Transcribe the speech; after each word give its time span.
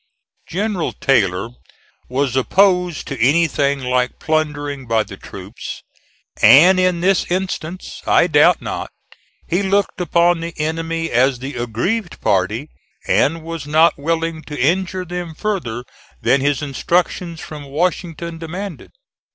General 0.47 0.93
Taylor 0.93 1.49
was 2.09 2.35
opposed 2.35 3.05
to 3.07 3.21
anything 3.21 3.81
like 3.81 4.17
plundering 4.17 4.87
by 4.87 5.03
the 5.03 5.15
troops, 5.15 5.83
and 6.41 6.79
in 6.79 7.01
this 7.01 7.29
instance, 7.29 8.01
I 8.07 8.25
doubt 8.25 8.63
not, 8.63 8.89
he 9.47 9.61
looked 9.61 10.01
upon 10.01 10.39
the 10.39 10.55
enemy 10.59 11.11
as 11.11 11.37
the 11.37 11.53
aggrieved 11.53 12.19
party 12.19 12.71
and 13.07 13.43
was 13.43 13.67
not 13.67 13.95
willing 13.99 14.41
to 14.45 14.59
injure 14.59 15.05
them 15.05 15.35
further 15.35 15.83
than 16.19 16.41
his 16.41 16.63
instructions 16.63 17.39
from 17.39 17.65
Washington 17.65 18.39
demanded. 18.39 18.93